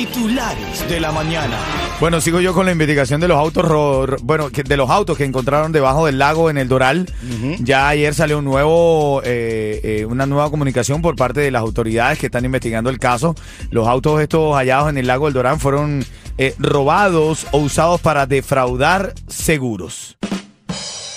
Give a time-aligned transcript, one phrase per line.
[0.00, 1.56] Titulares de la mañana.
[2.00, 4.90] Bueno, sigo yo con la investigación de los autos, ro- ro- bueno, que- de los
[4.90, 7.06] autos que encontraron debajo del lago en el Doral.
[7.60, 12.18] Ya ayer salió un nuevo, eh, eh, una nueva comunicación por parte de las autoridades
[12.18, 13.34] que están investigando el caso.
[13.70, 16.04] Los autos estos hallados en el lago del Doral fueron
[16.36, 20.18] eh, robados o usados para defraudar seguros.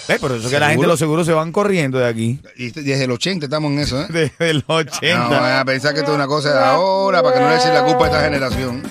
[0.09, 0.87] Eh, por eso que la gente ¿Seguro?
[0.87, 2.39] de los seguros se van corriendo de aquí.
[2.57, 4.07] Y desde el 80 estamos en eso, ¿eh?
[4.09, 5.29] Desde el 80.
[5.29, 7.73] No a pensar que esto es una cosa de ahora para que no le echen
[7.73, 8.83] la culpa a esta generación.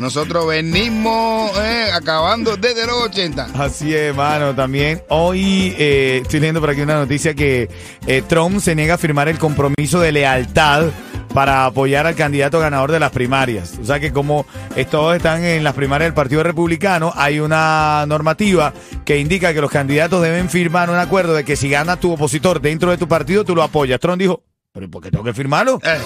[0.00, 3.48] Nosotros venimos eh, acabando desde los 80.
[3.54, 4.54] Así es, mano.
[4.54, 7.68] También hoy eh, estoy leyendo por aquí una noticia que
[8.06, 10.86] eh, Trump se niega a firmar el compromiso de lealtad
[11.34, 13.78] para apoyar al candidato ganador de las primarias.
[13.80, 14.46] O sea que como
[14.90, 18.72] todos están en las primarias del Partido Republicano, hay una normativa
[19.04, 22.60] que indica que los candidatos deben firmar un acuerdo de que si gana tu opositor
[22.60, 24.00] dentro de tu partido, tú lo apoyas.
[24.00, 25.78] Trump dijo, pero ¿y ¿por qué tengo que firmarlo?
[25.82, 25.98] Eh,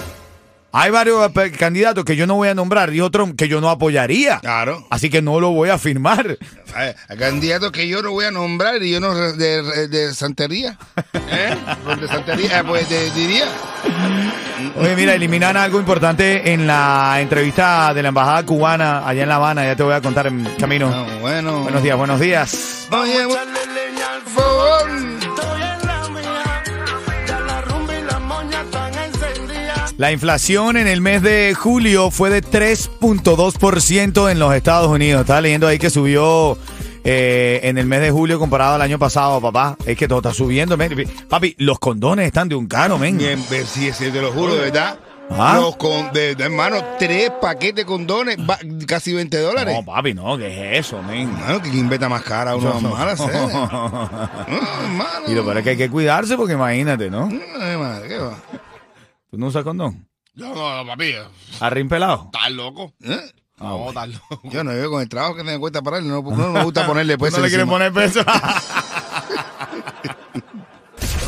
[0.79, 3.71] Hay varios eh, candidatos que yo no voy a nombrar, dijo Trump, que yo no
[3.71, 4.41] apoyaría.
[4.41, 4.87] claro.
[4.91, 6.37] Así que no lo voy a firmar.
[6.75, 10.77] Hay, hay candidatos que yo no voy a nombrar y yo no de, de santería.
[11.31, 11.57] ¿Eh?
[11.99, 13.47] De santería, eh, pues de- diría.
[14.79, 19.37] Oye, mira, eliminan algo importante en la entrevista de la embajada cubana allá en La
[19.37, 19.65] Habana.
[19.65, 20.91] Ya te voy a contar en camino.
[20.91, 21.61] No, bueno.
[21.63, 22.87] Buenos días, buenos días.
[22.91, 23.39] Oye, por
[29.97, 35.23] La inflación en el mes de julio fue de 3.2% en los Estados Unidos.
[35.23, 36.59] Estaba leyendo ahí que subió
[37.03, 39.77] eh, en el mes de julio comparado al año pasado, papá.
[39.87, 40.77] Es que todo está subiendo.
[40.77, 41.09] men.
[41.31, 43.17] Papi, los condones están de un caro, men.
[43.17, 44.99] Bien, si es te lo juro, de verdad.
[45.31, 45.59] Ah.
[45.61, 49.75] Los con, de, de- hermano, tres paquetes de condones, va- casi 20 dólares.
[49.75, 51.23] No, papi, no, ¿qué es eso, men?
[51.31, 53.27] Hermano, que inventa más cara uno No, mala no.
[53.27, 54.09] No,
[54.85, 55.27] hermano.
[55.27, 57.29] Y lo peor es que hay que cuidarse porque imagínate, ¿no?
[57.61, 58.37] Ay, madre, ¿qué va?
[59.31, 60.09] ¿Tú no usas condón?
[60.35, 61.15] No, no, no, papi.
[61.61, 62.31] ¿Arrin pelado?
[62.33, 62.93] ¿Estás loco?
[63.03, 63.33] ¿Eh?
[63.59, 64.41] No, estás loco.
[64.45, 66.07] Yo no veo con el trabajo que me cuesta para él.
[66.07, 68.21] No, no me gusta ponerle pues ¿No le quieren poner peso?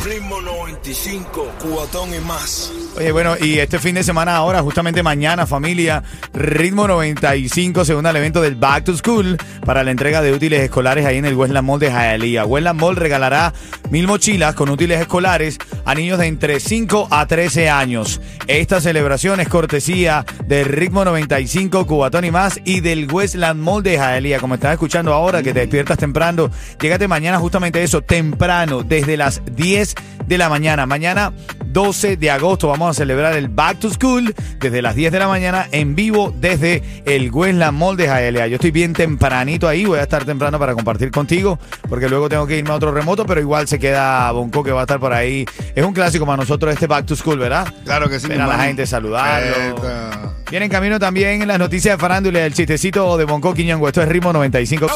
[0.05, 2.71] Ritmo 95, cubatón y más.
[2.99, 8.09] Oye, bueno, y este fin de semana ahora, justamente mañana, familia, Ritmo 95 se une
[8.09, 11.33] al evento del Back to School para la entrega de útiles escolares ahí en el
[11.33, 12.45] Westland Mall de Hialeah.
[12.45, 13.53] Westland Mall regalará
[13.89, 18.19] mil mochilas con útiles escolares a niños de entre 5 a 13 años.
[18.47, 23.93] Esta celebración es cortesía de Ritmo 95, Cubatón y más y del Westland Mall de
[23.93, 24.41] Hialeah.
[24.41, 26.51] Como estás escuchando ahora, que te despiertas temprano,
[26.81, 29.95] llégate mañana justamente eso, temprano, desde las 10
[30.27, 30.85] de la mañana.
[30.85, 31.31] Mañana
[31.69, 35.27] 12 de agosto vamos a celebrar el Back to School desde las 10 de la
[35.27, 38.47] mañana en vivo desde el Westland Mall de Hialeah.
[38.47, 42.47] Yo estoy bien tempranito ahí, voy a estar temprano para compartir contigo porque luego tengo
[42.47, 45.13] que irme a otro remoto, pero igual se queda Bonco que va a estar por
[45.13, 45.45] ahí.
[45.75, 47.67] Es un clásico para nosotros este Back to School, ¿verdad?
[47.85, 48.27] Claro que sí.
[48.27, 49.55] Ver mi a la gente, saludarlo.
[49.55, 50.28] Esta.
[50.49, 53.87] Viene en camino también las noticias de farándula el chistecito de Bonco Quiñongo.
[53.87, 54.87] Esto es Ritmo 95.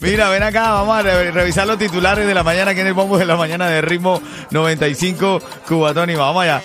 [0.00, 2.92] Mira, ven acá, vamos a re- revisar los titulares de la mañana que en el
[2.94, 4.20] bombo de la mañana de Ritmo
[4.50, 6.60] 95 Cubatón y vamos allá.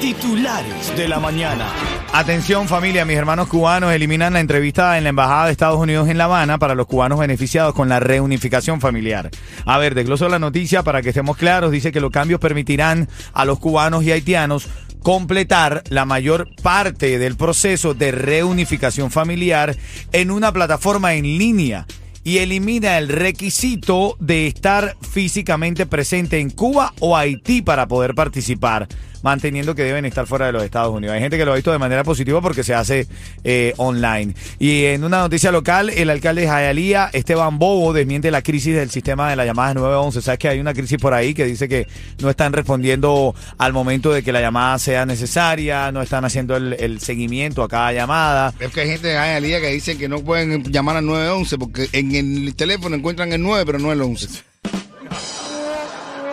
[0.00, 1.66] Titulares de la mañana.
[2.14, 6.16] Atención familia, mis hermanos cubanos eliminan la entrevista en la Embajada de Estados Unidos en
[6.16, 9.30] La Habana para los cubanos beneficiados con la reunificación familiar.
[9.66, 11.70] A ver, desgloso la noticia para que estemos claros.
[11.70, 14.68] Dice que los cambios permitirán a los cubanos y haitianos
[15.02, 19.76] completar la mayor parte del proceso de reunificación familiar
[20.12, 21.86] en una plataforma en línea
[22.22, 28.88] y elimina el requisito de estar físicamente presente en Cuba o Haití para poder participar,
[29.22, 31.14] manteniendo que deben estar fuera de los Estados Unidos.
[31.14, 33.06] Hay gente que lo ha visto de manera positiva porque se hace
[33.44, 34.34] eh, online.
[34.58, 38.90] Y en una noticia local, el alcalde de Hialeah, Esteban Bobo, desmiente la crisis del
[38.90, 40.22] sistema de las llamadas 911.
[40.22, 41.86] Sabes que hay una crisis por ahí que dice que
[42.20, 47.00] no están respondiendo al momento de que la llamada sea necesaria, no están haciendo el,
[47.00, 48.52] seguimiento a cada llamada.
[48.58, 51.88] Es que hay gente en Hialeah que dicen que no pueden llamar al 911 porque
[51.92, 54.28] en el teléfono encuentran el 9 pero no el 11.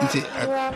[0.02, 0.72] Dice, ah,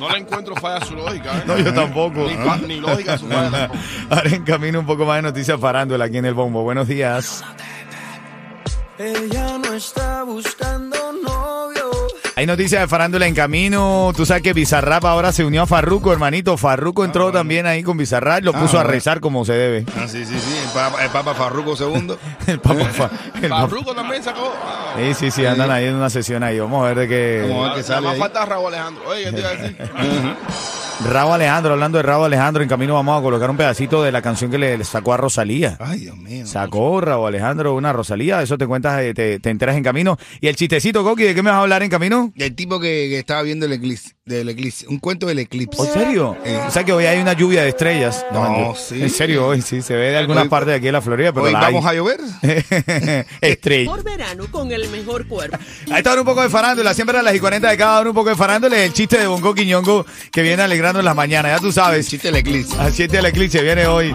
[0.00, 1.38] No le encuentro falla a su lógica.
[1.38, 1.42] ¿eh?
[1.46, 2.26] No, yo tampoco.
[2.26, 3.80] Ni, fa- ni lógica a su falla tampoco.
[4.10, 6.62] Ahora en camino un poco más de noticias farándula aquí en el bombo.
[6.62, 7.44] Buenos días.
[8.98, 10.79] Ella no está buscando.
[12.40, 14.12] Hay noticias de farándula en camino.
[14.16, 16.56] Tú sabes que Bizarrap ahora se unió a Farruko, hermanito.
[16.56, 19.84] Farruko entró también ahí con Bizarrap y lo Ah, puso a rezar como se debe.
[19.94, 20.56] Ah, sí, sí, sí.
[20.64, 22.14] El Papa, el Papa Farruco II.
[22.46, 23.10] El Papa Fa-
[23.42, 24.54] el Papa- también sacó.
[24.64, 26.58] Ah, Sí, sí, sí, andan ahí en una sesión ahí.
[26.58, 27.80] Vamos a ver de Vamos a ver qué.
[27.82, 29.02] qué sale más falta Raúl Alejandro.
[29.06, 29.76] Oye, ¿qué te iba a decir?
[31.02, 34.20] Rabo Alejandro, hablando de Rabo Alejandro, en camino vamos a colocar un pedacito de la
[34.20, 35.76] canción que le, le sacó a Rosalía.
[35.80, 36.46] Ay, Dios mío.
[36.46, 40.18] Sacó Rabo Alejandro una Rosalía, eso te cuentas, eh, te, te enteras en camino.
[40.40, 42.32] Y el chistecito, Coqui, ¿de qué me vas a hablar en camino?
[42.36, 45.82] El tipo que, que estaba viendo el eclipse, del eclipse, un cuento del eclipse.
[45.82, 46.36] ¿En serio?
[46.44, 46.58] Eh.
[46.66, 48.24] O sea que hoy hay una lluvia de estrellas.
[48.32, 49.02] No, sí.
[49.02, 51.32] En serio, hoy sí, se ve de algunas Hoy- partes de aquí de la Florida,
[51.32, 51.90] pero Hoy la vamos hay.
[51.90, 52.20] a llover.
[53.40, 53.90] Estrella.
[53.90, 55.58] Por verano con el mejor cuerpo.
[55.90, 58.14] Ahí está un poco de farándula, siempre a las y 40 de cada uno un
[58.16, 58.76] poco de farándula.
[58.82, 62.08] El chiste de Bongo Quiñongo que viene alegrando en las mañanas, ya tú sabes.
[62.08, 62.76] Chiste del eclipse.
[62.78, 64.14] Al 7 del eclipse viene hoy.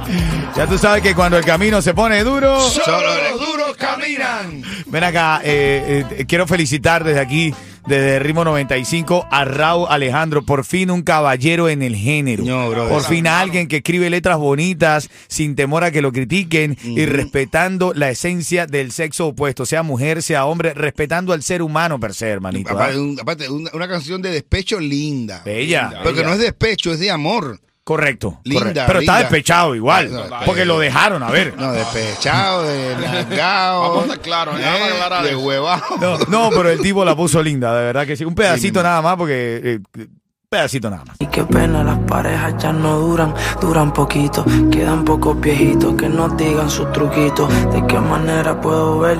[0.55, 2.59] Ya tú sabes que cuando el camino se pone duro.
[2.69, 3.01] Solo
[3.31, 4.63] los duros caminan.
[4.87, 7.53] Ven acá, eh, eh, quiero felicitar desde aquí,
[7.87, 10.43] desde Ritmo 95, a Raúl Alejandro.
[10.43, 12.43] Por fin un caballero en el género.
[12.43, 12.89] No, brother.
[12.91, 17.93] Por fin alguien que escribe letras bonitas, sin temor a que lo critiquen y respetando
[17.93, 22.27] la esencia del sexo opuesto, sea mujer, sea hombre, respetando al ser humano per se,
[22.29, 22.69] hermanito.
[22.71, 22.73] ¿ah?
[22.73, 25.41] Aparte, un- aparte, una, una canción de despecho linda.
[25.45, 25.99] Bella.
[26.03, 26.27] Porque bella.
[26.27, 27.59] no es despecho, es de amor.
[27.85, 28.39] Correcto.
[28.43, 28.83] Linda, correcto.
[28.87, 29.19] Pero está linda.
[29.19, 30.11] despechado igual.
[30.11, 31.55] No, no, porque lo dejaron, a ver.
[31.55, 33.81] No, despechado, de nalgao.
[33.89, 35.83] Vamos a estar claros, aclarar de huevado.
[36.01, 38.25] No, no, pero el tipo la puso linda, de verdad que sí.
[38.25, 39.61] Un pedacito nada más, porque.
[39.63, 41.17] eh, un pedacito nada más.
[41.19, 44.43] Y qué pena, las parejas ya no duran, duran poquito.
[44.71, 47.47] Quedan pocos viejitos que nos digan sus truquitos.
[47.71, 49.17] ¿De qué manera puedo ver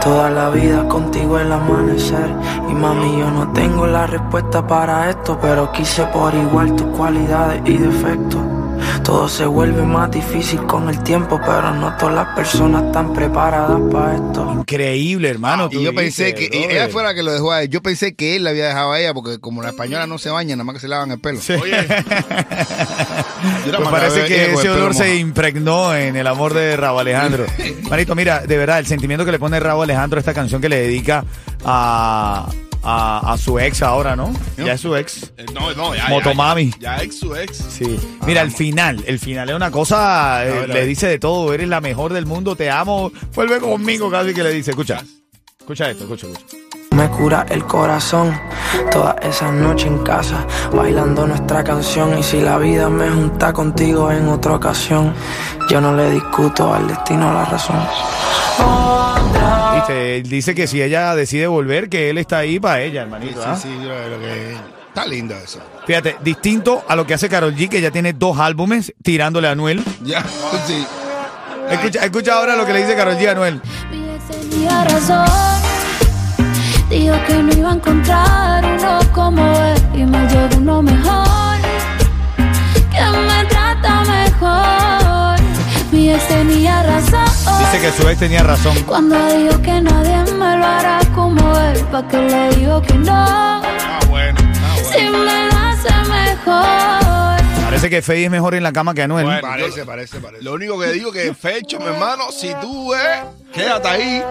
[0.00, 2.30] Toda la vida contigo el amanecer?
[2.68, 7.62] Y mami, yo no tengo la respuesta para esto, pero quise por igual tus cualidades
[7.64, 8.40] y defectos.
[9.04, 13.80] Todo se vuelve más difícil con el tiempo, pero no todas las personas están preparadas
[13.90, 14.52] para esto.
[14.58, 15.68] Increíble, hermano.
[15.70, 17.68] Y yo pensé dices, que y ella fue la que lo dejó a él.
[17.68, 20.30] Yo pensé que él la había dejado a ella porque como la española no se
[20.30, 21.40] baña, nada más que se lavan el pelo.
[21.40, 21.52] Sí.
[21.54, 21.76] Oye,
[23.70, 27.46] La Pues parece que con ese olor se impregnó en el amor de Rabo Alejandro.
[27.90, 30.68] Manito, mira, de verdad, el sentimiento que le pone Rabo Alejandro a esta canción que
[30.68, 31.24] le dedica
[31.64, 32.48] a,
[32.82, 34.32] a, a su ex ahora, ¿no?
[34.56, 35.32] Ya es su ex.
[35.36, 36.08] eh, no, no, ya.
[36.08, 36.70] Motomami.
[36.80, 37.56] Ya, ya ex su ex.
[37.56, 37.98] Sí.
[38.26, 40.86] Mira, el final, el final es una cosa, eh, ver, a le ver.
[40.86, 44.50] dice de todo, eres la mejor del mundo, te amo, vuelve conmigo, casi que le
[44.50, 45.02] dice, escucha,
[45.58, 46.56] escucha esto, escucha, escucha.
[47.02, 48.32] Me cura el corazón
[48.92, 52.16] toda esa noche en casa, bailando nuestra canción.
[52.16, 55.12] Y si la vida me junta contigo en otra ocasión,
[55.68, 57.76] yo no le discuto al destino la razón.
[59.80, 63.42] Dice, él dice que si ella decide volver, que él está ahí para ella, hermanito.
[63.44, 63.56] ¿ah?
[63.56, 64.56] Sí, sí, yo lo que...
[64.86, 65.58] Está lindo eso.
[65.84, 69.50] Fíjate, distinto a lo que hace Carol G, que ya tiene dos álbumes tirándole a
[69.50, 69.82] Anuel.
[70.04, 70.22] Ya,
[70.68, 70.86] sí.
[71.68, 73.60] Escucha, escucha ahora lo que le dice Carol G a Anuel.
[74.88, 75.71] Razón.
[76.92, 79.82] Dijo que no iba a encontrar uno como él.
[79.94, 81.56] Y me llegó uno mejor.
[82.90, 85.40] Que me trata mejor.
[85.90, 87.58] Mi ex tenía razón.
[87.60, 88.76] Dice que su ex tenía razón.
[88.86, 91.78] Cuando dijo que nadie me lo hará como él.
[91.90, 93.14] Pa' que le digo que no.
[93.14, 93.62] Ah,
[94.10, 94.38] bueno.
[94.42, 94.92] Ah, bueno.
[94.92, 97.01] Si me lo hace mejor.
[97.72, 99.24] Parece que Fey es mejor en la cama que Anuel.
[99.24, 99.40] Bueno.
[99.40, 100.44] Parece, parece, parece.
[100.44, 103.20] Lo único que digo que fecho, mi hermano, si tú ves,
[103.54, 104.22] quédate ahí.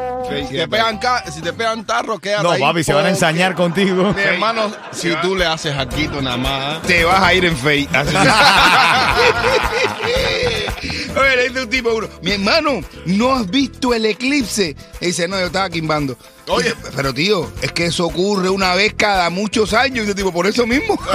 [0.48, 2.62] Si te pegan, ca- si te pegan tarro, quédate No, ahí.
[2.62, 4.14] papi, se van a ensañar contigo.
[4.14, 6.84] Mi hermano, si tú le haces jaquito nada más.
[6.84, 7.90] Te vas a ir en fake.
[7.96, 8.16] Así.
[11.20, 14.76] Oye, le dice un tipo a uno, mi hermano, ¿no has visto el eclipse?
[15.02, 16.16] Y dice, no, yo estaba quimbando.
[16.52, 16.74] Oye.
[16.96, 19.98] Pero tío, es que eso ocurre una vez cada muchos años.
[19.98, 20.98] Y dice, tipo, por eso mismo.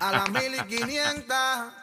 [0.00, 1.80] A las mil y quinientas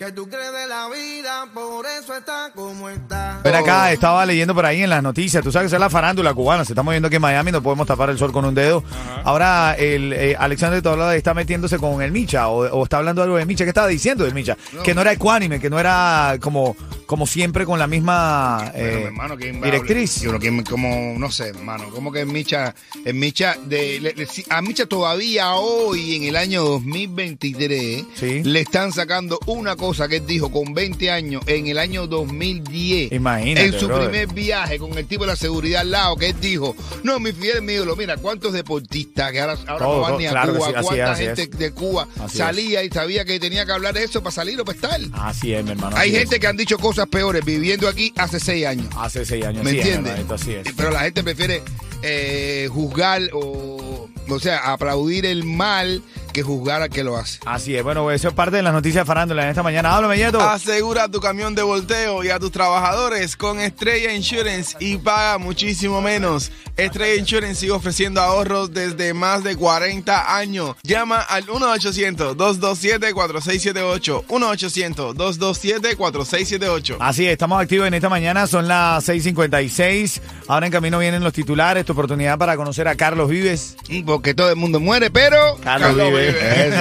[0.00, 3.40] que tú crees de la vida, por eso está como está.
[3.44, 5.44] Ven acá, estaba leyendo por ahí en las noticias.
[5.44, 6.64] Tú sabes que es la farándula cubana.
[6.64, 8.82] Se estamos viendo aquí en Miami, no podemos tapar el sol con un dedo.
[9.24, 13.36] Ahora, el eh, Alexander Toblada está metiéndose con el Micha o, o está hablando algo
[13.36, 13.64] de Micha.
[13.64, 14.56] ¿Qué estaba diciendo del Micha?
[14.82, 16.76] Que no era ecuánime, que no era como,
[17.10, 20.20] como siempre con la misma eh, mi hermano, ¿quién va a directriz.
[20.20, 22.72] Yo creo que como, no sé, hermano, como que en Micha,
[23.04, 28.42] en Micha, de, le- le- si- a Micha todavía hoy, en el año 2023, Sí.
[28.44, 33.10] le están sacando una cosa que él dijo con 20 años en el año 2010.
[33.10, 34.10] Imagínate, En su brother.
[34.10, 37.32] primer viaje con el tipo de la seguridad al lado, que él dijo, no, mi
[37.32, 40.30] fiel mi ídolo, mira, cuántos deportistas que ahora, ahora Todo, no van todo, ni a
[40.30, 41.50] claro Cuba, sí, cuánta es, gente es.
[41.58, 44.64] de Cuba Así salía y sabía que tenía que hablar de eso para salir o
[44.64, 45.00] para estar.
[45.14, 45.96] Así es, mi hermano.
[45.96, 48.86] Hay gente que han dicho cosas peores viviendo aquí hace seis años.
[48.96, 49.64] Hace seis años.
[49.64, 50.18] ¿Me sí, entiendes?
[50.46, 50.72] es.
[50.76, 51.62] Pero la gente prefiere
[52.02, 56.02] eh, juzgar o, o sea, aplaudir el mal
[56.32, 57.38] que juzgar al que lo hace.
[57.46, 59.94] Así es, bueno, eso es parte de las noticias de farándula en esta mañana.
[59.94, 60.40] Háblame, Yeto.
[60.40, 66.00] Asegura tu camión de volteo y a tus trabajadores con Estrella Insurance y paga muchísimo
[66.00, 66.50] menos.
[66.76, 70.76] Estrella Insurance sigue ofreciendo ahorros desde más de 40 años.
[70.82, 74.24] Llama al 1-800-227-4678.
[74.26, 76.96] 1-800-227-4678.
[77.00, 80.20] Así es, estamos activos en esta mañana, son las 6.56.
[80.48, 83.76] Ahora en camino vienen los titulares, tu oportunidad para conocer a Carlos Vives.
[84.06, 85.56] Porque todo el mundo muere, pero...
[85.62, 86.19] Carlos, Vives.
[86.28, 86.76] Eso.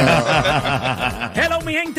[1.35, 1.89] Hello, mi gente.